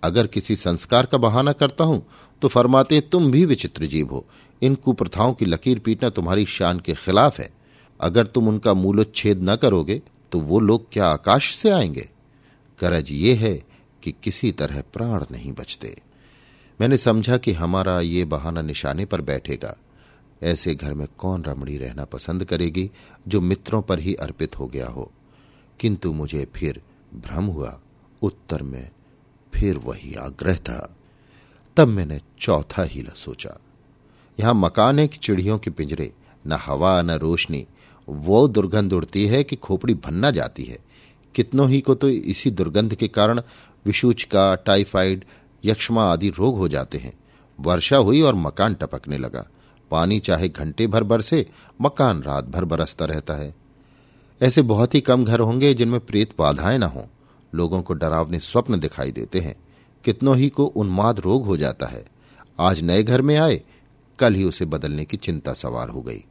अगर 0.02 0.26
किसी 0.26 0.56
संस्कार 0.56 1.06
का 1.06 1.18
बहाना 1.18 1.52
करता 1.52 1.84
हूँ 1.84 2.06
तो 2.42 2.48
फरमाते 2.48 3.00
तुम 3.02 3.30
भी 3.30 3.44
विचित्र 3.44 3.86
जीव 3.86 4.08
हो। 4.08 4.24
इन 4.62 4.74
कुप्रथाओं 4.74 5.32
की 5.32 5.44
लकीर 5.44 5.78
पीटना 5.78 6.08
तुम्हारी 6.08 6.44
शान 6.46 6.80
के 6.80 6.94
खिलाफ 6.94 7.38
है। 7.40 7.48
अगर 8.00 8.26
तुम 8.26 8.48
उनका 8.48 8.74
मूलोच्छेद 8.74 9.42
न 9.42 9.56
करोगे 9.56 10.00
तो 10.32 10.40
वो 10.40 10.60
लोग 10.60 10.86
क्या 10.92 11.06
आकाश 11.06 11.54
से 11.56 11.70
आएँगे? 11.70 12.08
करज 12.78 13.10
ये 13.10 13.34
है 13.34 13.58
कि 14.06 14.14
किसी 14.22 14.52
तरह 14.52 14.82
प्राण 14.92 15.24
नहीं 15.32 15.52
बचते। 15.52 16.00
मैंने 16.80 16.98
समझा 16.98 17.36
कि 17.36 17.52
हमारा 17.52 18.00
ये 18.00 18.24
बहाना 18.24 18.62
निशाने 18.62 19.04
पर 19.04 19.20
बैठेगा। 19.20 19.76
ऐसे 20.42 20.74
घर 20.74 20.94
में 20.94 21.08
कौन 21.18 21.44
रमणी 21.44 21.76
रहना 21.76 22.04
पसंद 22.04 22.44
करेगी 22.44 22.90
जो 23.28 23.40
मित्रों 23.40 23.82
पर 23.82 23.98
ही 23.98 24.14
अर्पित 24.14 24.58
हो 24.58 24.66
गया 24.66 24.86
हो? 24.86 25.12
किंतु 25.80 26.12
मुझे 26.12 26.48
फिर 26.56 26.82
भ्रम 27.14 27.44
हुआ। 27.44 27.80
उत्तर 28.22 28.62
में 28.62 28.90
फिर 29.54 29.78
वही 29.78 30.14
आग्रह 30.14 30.56
था। 30.56 30.96
तब 31.76 31.88
मैंने 31.88 32.20
चौथा 32.40 32.82
हीला 32.82 33.14
सोचा। 33.16 33.58
यहाँ 34.40 34.54
मकान 34.54 34.98
है 34.98 35.08
कि 35.08 35.16
चिड़ियों 35.16 35.58
के 35.58 35.70
पिंजरे, 35.70 36.12
न 36.46 36.52
हवा, 36.52 37.02
न 37.02 37.10
रोशनी। 37.10 37.66
वो 38.08 38.48
दुर्गंध 38.48 38.92
उड़ती 38.92 39.26
है 39.26 39.44
कि 39.44 39.56
खोपड़ी 39.56 39.94
भन्ना 39.94 40.30
जाती 40.30 40.64
है। 40.64 40.78
कितनों 41.34 41.70
ही 41.70 41.80
को 41.80 41.94
तो 41.94 42.08
इसी 42.08 42.50
दुर्गंध 42.50 42.94
के 42.94 43.08
कारण 43.08 43.42
विशूचका 43.86 44.54
टाइफाइड 44.54 45.24
यक्षमा 45.64 46.04
आदि 46.04 46.28
रोग 46.28 46.58
हो 46.58 46.68
जाते 46.68 46.98
हैं। 46.98 47.12
वर्षा 47.60 47.96
हुई 47.96 48.20
और 48.20 48.34
मकान 48.34 48.74
टपकने 48.74 49.18
लगा। 49.18 49.46
पानी 49.90 50.20
चाहे 50.20 50.48
घंटे 50.48 50.86
भर 50.86 51.04
बरसे, 51.04 51.46
मकान 51.82 52.22
रात 52.22 52.44
भर 52.44 52.64
बरसता 52.64 53.04
रहता 53.04 53.34
है। 53.34 53.54
ऐसे 54.42 54.62
बहुत 54.62 54.94
ही 54.94 55.00
कम 55.00 55.24
घर 55.24 55.40
होंगे 55.40 55.74
जिनमें 55.74 56.00
प्रेत 56.00 56.34
बाधाएँ 56.38 56.78
न 56.78 56.82
हों। 56.82 57.02
लोगों 57.54 57.82
को 57.82 57.94
डरावने 57.94 58.38
स्वप्न 58.38 58.80
दिखाई 58.80 59.12
देते 59.12 59.40
हैं। 59.40 59.54
कितनों 60.04 60.36
ही 60.36 60.48
को 60.48 60.64
उन्माद 60.64 61.20
रोग 61.20 61.46
हो 61.46 61.56
जाता 61.56 61.86
है। 61.86 62.04
आज 62.60 62.82
नए 62.82 63.02
घर 63.02 63.22
में 63.22 63.36
आए, 63.36 63.62
कल 64.18 64.34
ही 64.34 64.44
उसे 64.44 64.64
बदलने 64.64 65.04
की 65.04 65.16
चिंता 65.16 65.52
सवार 65.52 65.88
हो 65.88 66.02
गई। 66.02 66.24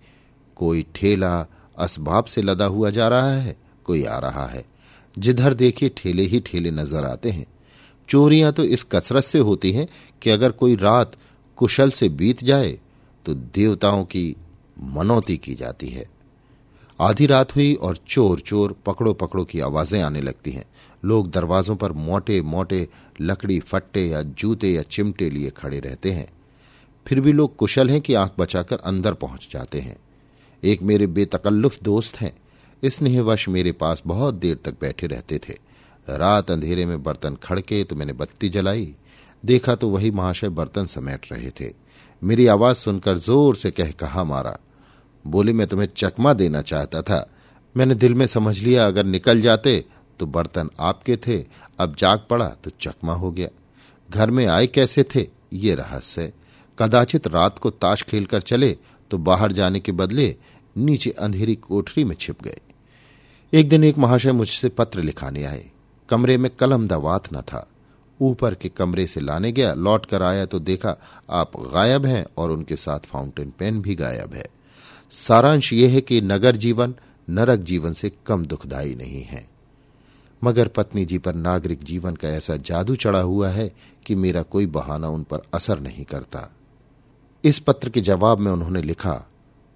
कोई 0.56 0.86
ठेला 0.96 1.48
असबाब 1.78 2.26
से 2.26 2.42
लदा 2.42 2.66
हुआ 2.66 2.90
जा 2.90 3.08
रहा 3.08 3.32
है, 3.32 3.58
कोई 3.84 4.04
आ 4.04 4.18
रहा 4.18 4.46
है। 4.46 4.66
जिधर 5.18 5.54
देखिए 5.54 5.90
ठेले 5.98 6.24
ही 6.24 6.40
ठेले 6.40 6.72
नज़र 6.72 7.06
आते 7.06 7.32
हैं। 7.32 7.46
चोरियाँ 8.10 8.52
तो 8.54 8.64
इस 8.64 8.84
कसरत 8.84 9.24
से 9.24 9.40
होती 9.40 9.72
हैं 9.72 9.88
कि 10.22 10.30
अगर 10.30 10.52
कोई 10.52 10.76
रात 10.76 11.16
कुशल 11.58 11.92
से 11.92 12.10
बीत 12.12 12.44
जाए 12.44 12.78
तो 13.26 13.34
देवताओं 13.34 14.04
की 14.06 14.36
मनौती 14.94 15.38
की 15.38 15.56
जाती 15.56 15.88
है। 15.88 16.06
आधी 17.00 17.26
रात 17.26 17.56
हुई 17.56 17.74
और 17.76 17.98
चोर 18.08 18.40
चोर 18.40 18.76
पकड़ो 18.86 19.14
पकड़ो 19.14 19.44
की 19.44 19.60
आवाज़ें 19.60 20.02
आने 20.02 20.22
लगती 20.22 20.52
हैं। 20.52 20.66
लोग 21.04 21.30
दरवाजों 21.32 21.76
पर 21.76 21.92
मोटे 21.92 22.42
मोटे 22.42 22.88
लकड़ी, 23.22 23.60
फट्टे 23.60 24.06
या 24.08 24.22
जूते 24.22 24.72
या 24.72 24.82
चिमटे 24.82 25.30
लिए 25.30 25.50
खड़े 25.50 25.80
रहते 25.80 26.12
हैं। 26.12 26.28
फिर 27.06 27.20
भी 27.22 27.32
लोग 27.32 27.56
कुशल 27.56 27.90
हैं 27.90 28.00
कि 28.02 28.14
आँख 28.14 28.32
बचाकर 28.40 28.78
अंदर 28.78 29.14
पहुँच 29.14 29.48
जाते 29.52 29.80
हैं। 29.80 29.98
एक 30.64 30.82
मेरे 30.82 31.08
बेतकल्लुफ 31.08 31.82
दोस्त 31.84 32.18
हैं। 32.18 32.34
स्नेहवश 32.84 33.48
मेरे 33.50 33.72
पास 33.72 34.02
बहुत 34.08 34.36
देर 34.36 34.58
तक 34.66 34.80
बैठे 34.82 35.08
रहते 35.08 35.40
थे। 35.40 35.54
रात 36.08 36.52
अंधेरे 36.52 36.86
में 36.86 37.02
बर्तन 37.04 37.36
खड़के 37.44 37.84
तो 37.84 37.96
मैंने 37.96 38.14
बत्ती 38.14 38.50
जलाई। 38.50 38.94
देखा 39.44 39.76
तो 39.76 39.90
वही 39.90 40.12
महाशय 40.12 40.50
बर्तन 40.50 40.86
समेट 40.86 41.26
रहे 41.32 41.50
थे। 41.52 41.72
मेरी 42.22 42.48
आवाज़ 42.48 42.78
सुनकर 42.78 43.18
ज़ोर 43.18 43.56
से 43.56 43.72
कह 43.72 43.92
कहा 43.92 44.24
मारा, 44.24 44.58
बोले, 45.26 45.54
मैं 45.54 45.68
तुम्हें 45.68 45.88
चकमा 45.98 46.34
देना 46.34 46.62
चाहता 46.62 47.02
था। 47.02 47.28
मैंने 47.76 47.96
दिल 47.96 48.14
में 48.14 48.26
समझ 48.28 48.58
लिया, 48.60 48.88
अगर 48.88 49.06
निकल 49.06 49.42
जाते 49.42 49.84
तो 50.20 50.26
बर्तन 50.26 50.70
आपके 50.80 51.16
थे, 51.18 51.44
अब 51.80 51.96
जाग 51.96 52.26
पड़ा 52.30 52.48
तो 52.64 52.72
चकमा 52.72 53.14
हो 53.14 53.32
गया। 53.32 53.48
घर 54.10 54.32
में 54.32 54.46
आए 54.48 54.68
कैसे 54.68 55.04
थे, 55.06 55.28
ये 55.54 55.76
रहस्य। 55.76 56.32
कदाचित 56.78 57.28
रात 57.28 57.60
को 57.60 57.70
ताश 57.72 58.02
खेलकर 58.04 58.42
चले 58.42 58.72
तो 59.12 59.18
बाहर 59.20 59.52
जाने 59.52 59.80
के 59.80 59.92
बदले 59.94 60.36
नीचे 60.78 61.10
अंधेरी 61.10 61.56
कोठरी 61.56 62.04
में 62.04 62.16
छिप 62.20 62.44
गए। 62.44 62.60
एक 63.54 63.70
दिन 63.70 63.84
एक 63.84 63.98
महाशय 63.98 64.32
मुझसे 64.32 64.70
पत्र 64.70 65.02
लिखाने 65.02 65.44
आए। 65.44 65.70
कमरे 66.10 66.38
में 66.38 66.52
कलम 66.52 66.88
दवात 66.88 67.34
न 67.34 67.42
था। 67.42 67.70
ऊपर 68.22 68.56
के 68.56 68.70
कमरे 68.70 69.08
से 69.08 69.20
लाने 69.20 69.52
गया, 69.52 69.74
लौट 69.74 70.06
कर 70.06 70.24
आया 70.24 70.46
तो 70.46 70.60
देखा, 70.60 70.98
आप 71.30 71.52
गायब 71.58 72.06
हैं 72.06 72.26
और 72.38 72.52
उनके 72.52 72.76
साथ 72.76 73.00
फाउंटेन 73.00 73.54
पेन 73.60 73.82
भी 73.82 73.96
गायब 73.96 74.34
है। 74.34 74.46
सारांश 75.12 75.74
यह 75.74 75.92
है 75.92 76.02
कि 76.02 76.22
नगर 76.22 76.56
जीवन, 76.56 76.96
नरक 77.30 77.60
जीवन 77.60 77.94
से 77.94 78.12
कम 78.26 78.46
दुखदायी 78.46 78.96
नहीं 78.96 79.24
है। 79.24 79.48
मगर 80.44 80.68
पत्नी 80.68 81.06
जी 81.06 81.18
पर 81.18 81.36
नागरिक 81.36 81.84
जीवन 81.84 82.16
का 82.16 82.30
ऐसा 82.30 82.56
जादू 82.56 82.96
चढ़ा 82.96 83.20
हुआ 83.20 83.50
है 83.50 83.72
कि 84.06 84.16
मेरा 84.16 84.42
कोई 84.42 84.66
बहाना 84.66 85.10
उन 85.10 85.24
पर 85.24 85.40
असर 85.54 85.80
नहीं 85.80 86.06
करता। 86.06 86.54
इस 87.44 87.60
पत्र 87.60 87.90
के 87.90 88.02
जवाब 88.02 88.40
में 88.40 88.52
उन्होंने 88.52 88.82
लिखा 88.82 89.26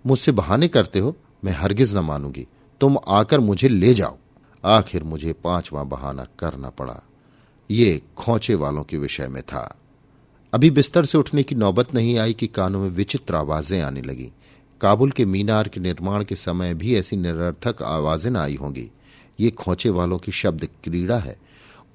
मुझसे 0.05 0.31
बहाने 0.31 0.67
करते 0.67 0.99
हो, 0.99 1.17
मैं 1.43 1.51
हरगिज 1.51 1.95
न 1.95 1.99
मानूँगी। 1.99 2.47
तुम 2.81 2.97
आकर 3.07 3.39
मुझे 3.39 3.67
ले 3.67 3.93
जाओ। 3.93 4.17
आखिर 4.65 5.03
मुझे 5.03 5.33
पांचवा 5.33 5.83
बहाना 5.83 6.27
करना 6.39 6.69
पड़ा। 6.69 7.03
ये 7.71 8.01
खोचे 8.17 8.55
वालों 8.55 8.83
के 8.83 8.97
विषय 8.97 9.27
में 9.27 9.43
था। 9.43 9.77
अभी 10.53 10.71
बिस्तर 10.71 11.05
से 11.05 11.17
उठने 11.17 11.43
की 11.43 11.55
नौबत 11.55 11.93
नहीं 11.93 12.17
आई 12.17 12.33
कि 12.33 12.47
कानों 12.47 12.81
में 12.81 12.89
विचित्र 12.89 13.35
आवाज़ें 13.35 13.81
आने 13.81 14.01
लगी। 14.01 14.31
काबुल 14.81 15.11
के 15.11 15.25
मीनार 15.25 15.67
के 15.67 15.79
निर्माण 15.79 16.23
के 16.23 16.35
समय 16.35 16.73
भी 16.73 16.95
ऐसी 16.95 17.17
निरर्थक 17.17 17.83
आवाज़ें 17.83 18.31
न 18.31 18.35
आई 18.35 18.55
होंगी। 18.55 18.91
ये 19.39 19.49
खोचे 19.49 19.89
वालों 19.89 20.17
की 20.17 20.31
शब्द 20.31 20.67
क्रीड़ा 20.83 21.17
है। 21.17 21.37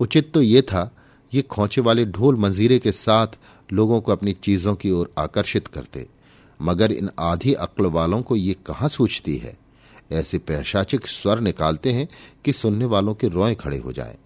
उचित 0.00 0.32
तो 0.34 0.42
ये 0.42 0.62
था, 0.62 0.90
ये 1.34 1.42
खोचे 1.42 1.80
वाले 1.80 2.04
ढोल 2.04 2.36
मंजीरे 2.36 2.78
के 2.78 2.92
साथ 2.92 3.26
लोगों 3.72 4.00
को 4.00 4.12
अपनी 4.12 4.32
चीज़ों 4.32 4.74
की 4.74 4.90
ओर 4.90 5.12
आकर्षित 5.18 5.66
करते। 5.66 6.06
मगर 6.62 6.92
इन 6.92 7.10
आधी 7.20 7.52
अक्ल 7.52 7.86
वालों 7.86 8.22
को 8.22 8.36
ये 8.36 8.56
कहाँ 8.66 8.88
सूझती 8.88 9.36
है? 9.36 9.56
ऐसे 10.12 10.38
पैशाचिक 10.38 11.06
स्वर 11.06 11.40
निकालते 11.40 11.92
हैं 11.92 12.08
कि 12.44 12.52
सुनने 12.52 12.84
वालों 12.84 13.14
के 13.14 13.28
रोए 13.28 13.54
खड़े 13.54 13.78
हो 13.78 13.92
जाएँ। 13.92 14.16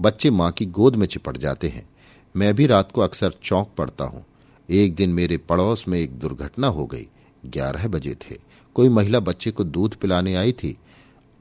बच्चे 0.00 0.30
माँ 0.30 0.52
की 0.52 0.66
गोद 0.66 0.96
में 0.96 1.06
चिपट 1.06 1.36
जाते 1.36 1.68
हैं। 1.68 1.88
मैं 2.36 2.54
भी 2.54 2.66
रात 2.66 2.92
को 2.92 3.00
अक्सर 3.00 3.32
चौंक 3.42 3.70
पड़ता 3.78 4.04
हूँ। 4.04 4.24
एक 4.70 4.94
दिन 4.94 5.10
मेरे 5.10 5.36
पड़ोस 5.36 5.88
में 5.88 6.00
एक 6.00 6.18
दुर्घटना 6.18 6.66
हो 6.66 6.86
गई। 6.86 7.06
ग्यारह 7.46 7.88
बजे 7.88 8.14
थे। 8.14 8.36
कोई 8.74 8.88
महिला 8.88 9.20
बच्चे 9.20 9.50
को 9.50 9.64
दूध 9.64 9.94
पिलाने 9.94 10.34
आई 10.34 10.52
थी। 10.52 10.78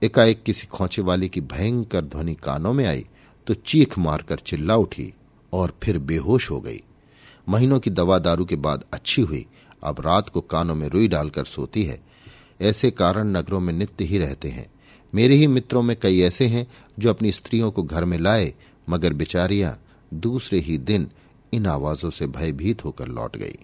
एकाएक 0.04 0.44
किसी 0.44 0.68
खोचे 0.68 1.02
वाले 1.02 1.30
की 1.30 1.42
भयंकर 1.42 2.02
ध्वनि 2.02 2.34
कानों 2.34 2.74
में 2.74 2.86
आई 2.86 3.06
तो 3.48 3.54
चीख 3.54 4.00
मारकर 4.00 4.40
चिल्ला 4.40 4.76
उठी 4.76 5.14
और 5.54 5.78
फिर 5.84 5.98
बेहोश 5.98 6.52
हो 6.52 6.62
गई। 6.62 6.82
महीनों 7.50 7.80
की 7.80 7.90
दवा 7.90 8.20
दारू 8.20 8.46
के 8.46 8.56
बाद 8.56 8.84
अच्छी 8.94 9.22
हुई। 9.22 9.46
अब 9.84 10.02
रात 10.02 10.30
को 10.30 10.42
कानों 10.42 10.76
में 10.76 10.88
रुई 10.88 11.08
डालकर 11.08 11.46
सोती 11.46 11.84
है। 11.84 12.00
ऐसे 12.62 12.92
कारण 12.92 13.28
नगरों 13.28 13.60
में 13.60 13.74
नित्य 13.74 14.06
ही 14.06 14.18
रहते 14.18 14.50
हैं। 14.50 14.66
मेरे 15.14 15.36
ही 15.36 15.48
मित्रों 15.48 15.82
में 15.82 15.96
कई 16.02 16.20
ऐसे 16.22 16.48
हैं 16.48 16.68
जो 17.00 17.10
अपनी 17.10 17.32
स्त्रियों 17.32 17.72
को 17.72 17.84
घर 17.84 18.06
में 18.06 18.18
लाए, 18.18 18.54
मगर 18.90 19.14
बिचारियाँ 19.14 19.78
दूसरे 20.14 20.60
ही 20.60 20.78
दिन 20.78 21.10
इन 21.54 21.66
आवाजों 21.66 22.10
से 22.10 22.28
भयभीत 22.28 22.86
होकर 22.86 23.08
लौट 23.08 23.38
गई। 23.38 23.58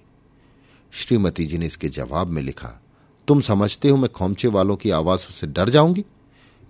श्रीमती 0.91 1.45
जी 1.45 1.57
ने 1.57 1.65
इसके 1.65 1.89
जवाब 1.89 2.27
में 2.27 2.41
लिखा, 2.41 2.81
तुम 3.27 3.41
समझते 3.41 3.89
हो 3.89 3.97
मैं 3.97 4.09
खोमचे 4.09 4.47
वालों 4.47 4.75
की 4.75 4.89
आवाजों 4.89 5.31
से 5.31 5.47
डर 5.47 5.69
जाऊँगी? 5.69 6.05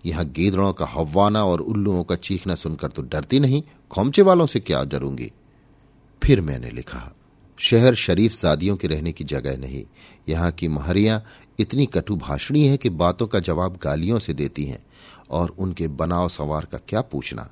यहाँ 0.05 0.25
गीदड़ों 0.25 0.73
का 0.73 0.85
हवाना 0.85 1.43
और 1.45 1.61
उल्लुओं 1.61 2.03
का 2.03 2.15
चीखना 2.15 2.55
सुनकर 2.55 2.87
तो 2.87 3.01
डरती 3.01 3.39
नहीं, 3.39 3.63
खोमचे 3.91 4.21
वालों 4.21 4.45
से 4.45 4.59
क्या 4.59 4.83
डरूँगी? 4.83 5.31
फिर 6.23 6.41
मैंने 6.41 6.69
लिखा 6.69 7.13
शहर 7.59 7.95
शरीफ 7.95 8.31
सादियों 8.31 8.75
के 8.77 8.87
रहने 8.87 9.11
की 9.11 9.23
जगह 9.23 9.57
नहीं। 9.57 9.83
यहाँ 10.29 10.51
की 10.51 10.67
महरियाँ 10.67 11.23
इतनी 11.59 11.85
कटु 11.85 12.15
भाषणी 12.15 12.65
है 12.65 12.77
कि 12.77 12.89
बातों 12.89 13.27
का 13.27 13.39
जवाब 13.39 13.77
गालियों 13.83 14.19
से 14.19 14.33
देती 14.33 14.65
हैं 14.65 14.79
और 15.29 15.49
उनके 15.49 15.87
बनाव 15.87 16.29
सवार 16.29 16.65
का 16.65 16.77
क्या 16.87 17.01
पूछना। 17.01 17.49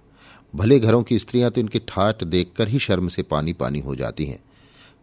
भले 0.55 0.79
घरों 0.79 1.03
की 1.03 1.19
स्त्रियाँ 1.19 1.51
तो 1.51 1.61
इनके 1.61 1.79
ठाट 1.79 2.23
देखकर 2.23 2.67
ही 2.67 2.79
शर्म 2.79 3.07
से 3.07 3.23
पानी 3.23 3.53
पानी 3.53 3.79
हो 3.79 3.95
जाती 3.95 4.25
हैं। 4.25 4.39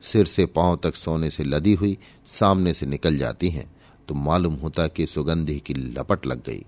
सिर 0.03 0.27
से 0.27 0.47
पाँव 0.47 0.79
तक 0.83 0.97
सोने 0.97 1.31
से 1.31 1.45
लदी 1.45 1.75
हुई, 1.75 1.97
सामने 2.27 2.75
से 2.75 2.87
निकल 2.87 3.19
जाती 3.19 3.51
हैं 3.51 3.71
तो 4.09 4.15
मालूम 4.15 4.55
होता 4.55 4.87
कि 4.87 5.07
सुगंधी 5.07 5.59
की 5.61 5.75
लपट 5.75 6.27
लग 6.27 6.45
गई। 6.45 6.65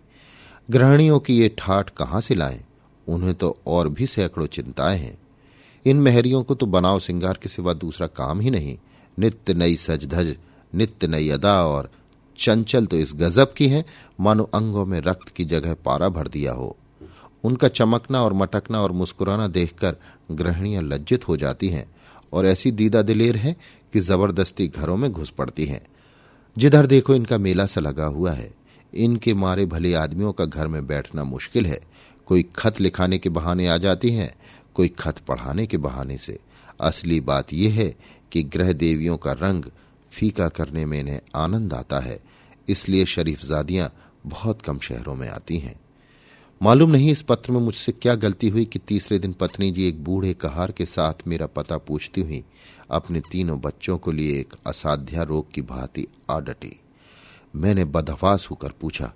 गृहणियों 0.70 1.18
की 1.20 1.38
ये 1.38 1.48
ठाठ 1.58 1.90
कहाँ 1.90 2.20
से 2.20 2.34
लाएँ? 2.34 2.64
उन्हें 3.06 3.34
तो 3.34 3.56
और 3.66 3.88
भी 3.88 4.06
सैकड़ों 4.06 4.46
चिंताएँ 4.46 4.98
हैं। 4.98 5.18
इन 5.86 6.00
महरियों 6.00 6.42
को 6.42 6.54
तो 6.54 6.66
बनाव 6.66 6.98
सिंगार 6.98 7.38
के 7.42 7.48
सिवा 7.48 7.72
दूसरा 7.72 8.06
काम 8.06 8.40
ही 8.40 8.50
नहीं। 8.50 8.76
नित्य 9.18 9.54
नई 9.54 9.76
सज 9.76 10.06
धज 10.06 10.36
नित्य 10.72 11.06
नई 11.06 11.28
अदा 11.30 11.60
और 11.66 11.90
चंचल 12.38 12.86
तो 12.86 12.96
इस 12.96 13.12
गजब 13.14 13.52
की 13.52 13.68
है। 13.68 13.84
मानो 14.20 14.44
अंगों 14.54 14.84
में 14.86 15.00
रक्त 15.00 15.28
की 15.28 15.44
जगह 15.44 15.74
पारा 15.84 16.08
भर 16.08 16.28
दिया 16.28 16.52
हो। 16.52 16.76
उनका 17.44 17.68
चमकना 17.68 18.22
और 18.22 18.32
मटकना 18.32 18.80
और 18.82 18.92
मुस्कुराना 18.92 19.46
देखकर 19.48 19.96
गृहणियाँ 20.30 20.82
लज्जित 20.82 21.28
हो 21.28 21.36
जाती 21.36 21.68
हैं 21.68 21.86
और 22.32 22.46
ऐसी 22.46 22.70
दीदा 22.72 23.02
दिलेर 23.02 23.36
है 23.36 23.56
कि 23.92 24.00
ज़बरदस्ती 24.00 24.66
घरों 24.68 24.96
में 24.96 25.10
घुस 25.12 25.30
पड़ती 25.30 25.64
हैं। 25.64 25.80
जिधर 26.56 26.86
देखो 26.86 27.14
इनका 27.14 27.38
मेला 27.38 27.66
सा 27.66 27.80
लगा 27.80 28.06
हुआ 28.06 28.32
है। 28.32 28.54
इनके 28.92 29.34
मारे 29.34 29.66
भले 29.66 29.94
आदमियों 29.94 30.32
का 30.32 30.44
घर 30.44 30.66
में 30.66 30.86
बैठना 30.86 31.24
मुश्किल 31.24 31.66
है। 31.66 31.78
कोई 32.26 32.44
खत 32.56 32.80
लिखाने 32.80 33.18
के 33.18 33.28
बहाने 33.28 33.66
आ 33.66 33.76
जाती 33.76 34.10
हैं 34.10 34.32
कोई 34.76 34.88
खत 34.98 35.18
पढ़ाने 35.18 35.66
के 35.66 35.76
बहाने 35.78 36.18
से। 36.18 36.38
असली 36.80 37.20
बात 37.22 37.52
यह 37.52 37.74
है 37.74 37.94
कि 38.32 38.42
ग्रह 38.44 38.72
देवियों 38.74 39.16
का 39.16 39.32
रंग 39.32 39.64
फीका 40.12 40.48
करने 40.48 40.84
में 40.86 40.98
इन्हें 41.00 41.20
आनंद 41.34 41.74
आता 41.74 41.98
है, 42.00 42.18
इसलिए 42.68 43.04
शरीफजादियाँ 43.06 43.92
बहुत 44.26 44.62
कम 44.62 44.78
शहरों 44.78 45.14
में 45.14 45.28
आती 45.28 45.58
हैं। 45.58 45.80
मालूम 46.60 46.90
नहीं 46.90 47.10
इस 47.10 47.22
पत्र 47.22 47.52
में 47.52 47.60
मुझसे 47.60 47.92
क्या 47.92 48.14
गलती 48.14 48.48
हुई 48.48 48.64
कि 48.64 48.78
तीसरे 48.78 49.18
दिन 49.18 49.32
पत्नी 49.32 49.70
जी 49.70 49.86
एक 49.88 50.02
बूढ़े 50.04 50.32
कहार 50.34 50.72
के 50.72 50.86
साथ 50.86 51.26
मेरा 51.28 51.46
पता 51.46 51.76
पूछती 51.78 52.20
हुई 52.20 52.42
अपने 52.90 53.20
तीनों 53.32 53.60
बच्चों 53.60 53.96
को 53.98 54.12
लिए 54.12 54.38
एक 54.40 54.54
असाध्या 54.66 55.22
रोग 55.22 55.52
की 55.52 55.62
भांति 55.62 56.06
आ 56.30 56.38
डटी। 56.40 56.72
मैंने 57.56 57.84
बदहवास 57.86 58.46
होकर 58.50 58.72
पूछा, 58.80 59.12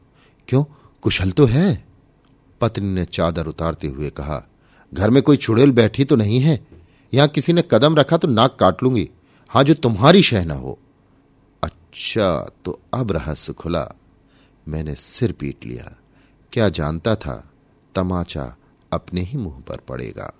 क्यों? 0.48 0.64
कुशल 1.02 1.30
तो 1.30 1.46
है? 1.46 1.84
पत्नी 2.60 2.88
ने 2.88 3.04
चादर 3.04 3.46
उतारते 3.46 3.88
हुए 3.88 4.10
कहा 4.10 4.44
घर 4.94 5.11
में 5.11 5.23
कोई 5.23 5.37
चुड़ैल 5.37 5.73
बैठी 5.73 6.04
तो 6.04 6.16
नहीं 6.16 6.40
है? 6.40 6.66
यहाँ 7.14 7.28
किसी 7.28 7.52
ने 7.52 7.64
कदम 7.70 7.97
रखा 7.97 8.16
तो 8.16 8.28
नाक 8.28 8.56
काट 8.61 8.82
लूँगी। 8.82 9.11
हाँ, 9.49 9.64
जो 9.64 9.75
तुम्हारी 9.75 10.23
शह 10.23 10.44
न 10.44 10.50
हो। 10.50 10.78
अच्छा 11.62 12.50
तो 12.64 12.80
अब 12.94 13.12
रहस्य 13.12 13.52
खुला। 13.52 13.88
मैंने 14.68 14.94
सिर 14.94 15.32
पीट 15.32 15.66
लिया। 15.66 15.97
क्या 16.52 16.68
जानता 16.68 17.14
था? 17.14 17.50
तमाचा 17.94 18.56
अपने 18.92 19.20
ही 19.20 19.38
मुँह 19.38 19.61
पर 19.61 19.76
पड़ेगा। 19.76 20.32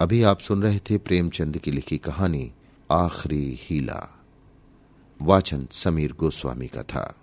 अभी 0.00 0.22
आप 0.22 0.40
सुन 0.40 0.62
रहे 0.62 0.78
थे 0.78 0.98
प्रेमचंद 0.98 1.58
की 1.58 1.70
लिखी 1.70 1.98
कहानी, 1.98 2.52
आखिरी 2.92 3.58
हीला। 3.60 4.18
वाचन 5.22 5.68
समीर 5.70 6.12
गोस्वामी 6.12 6.66
का 6.66 6.82
था। 6.82 7.14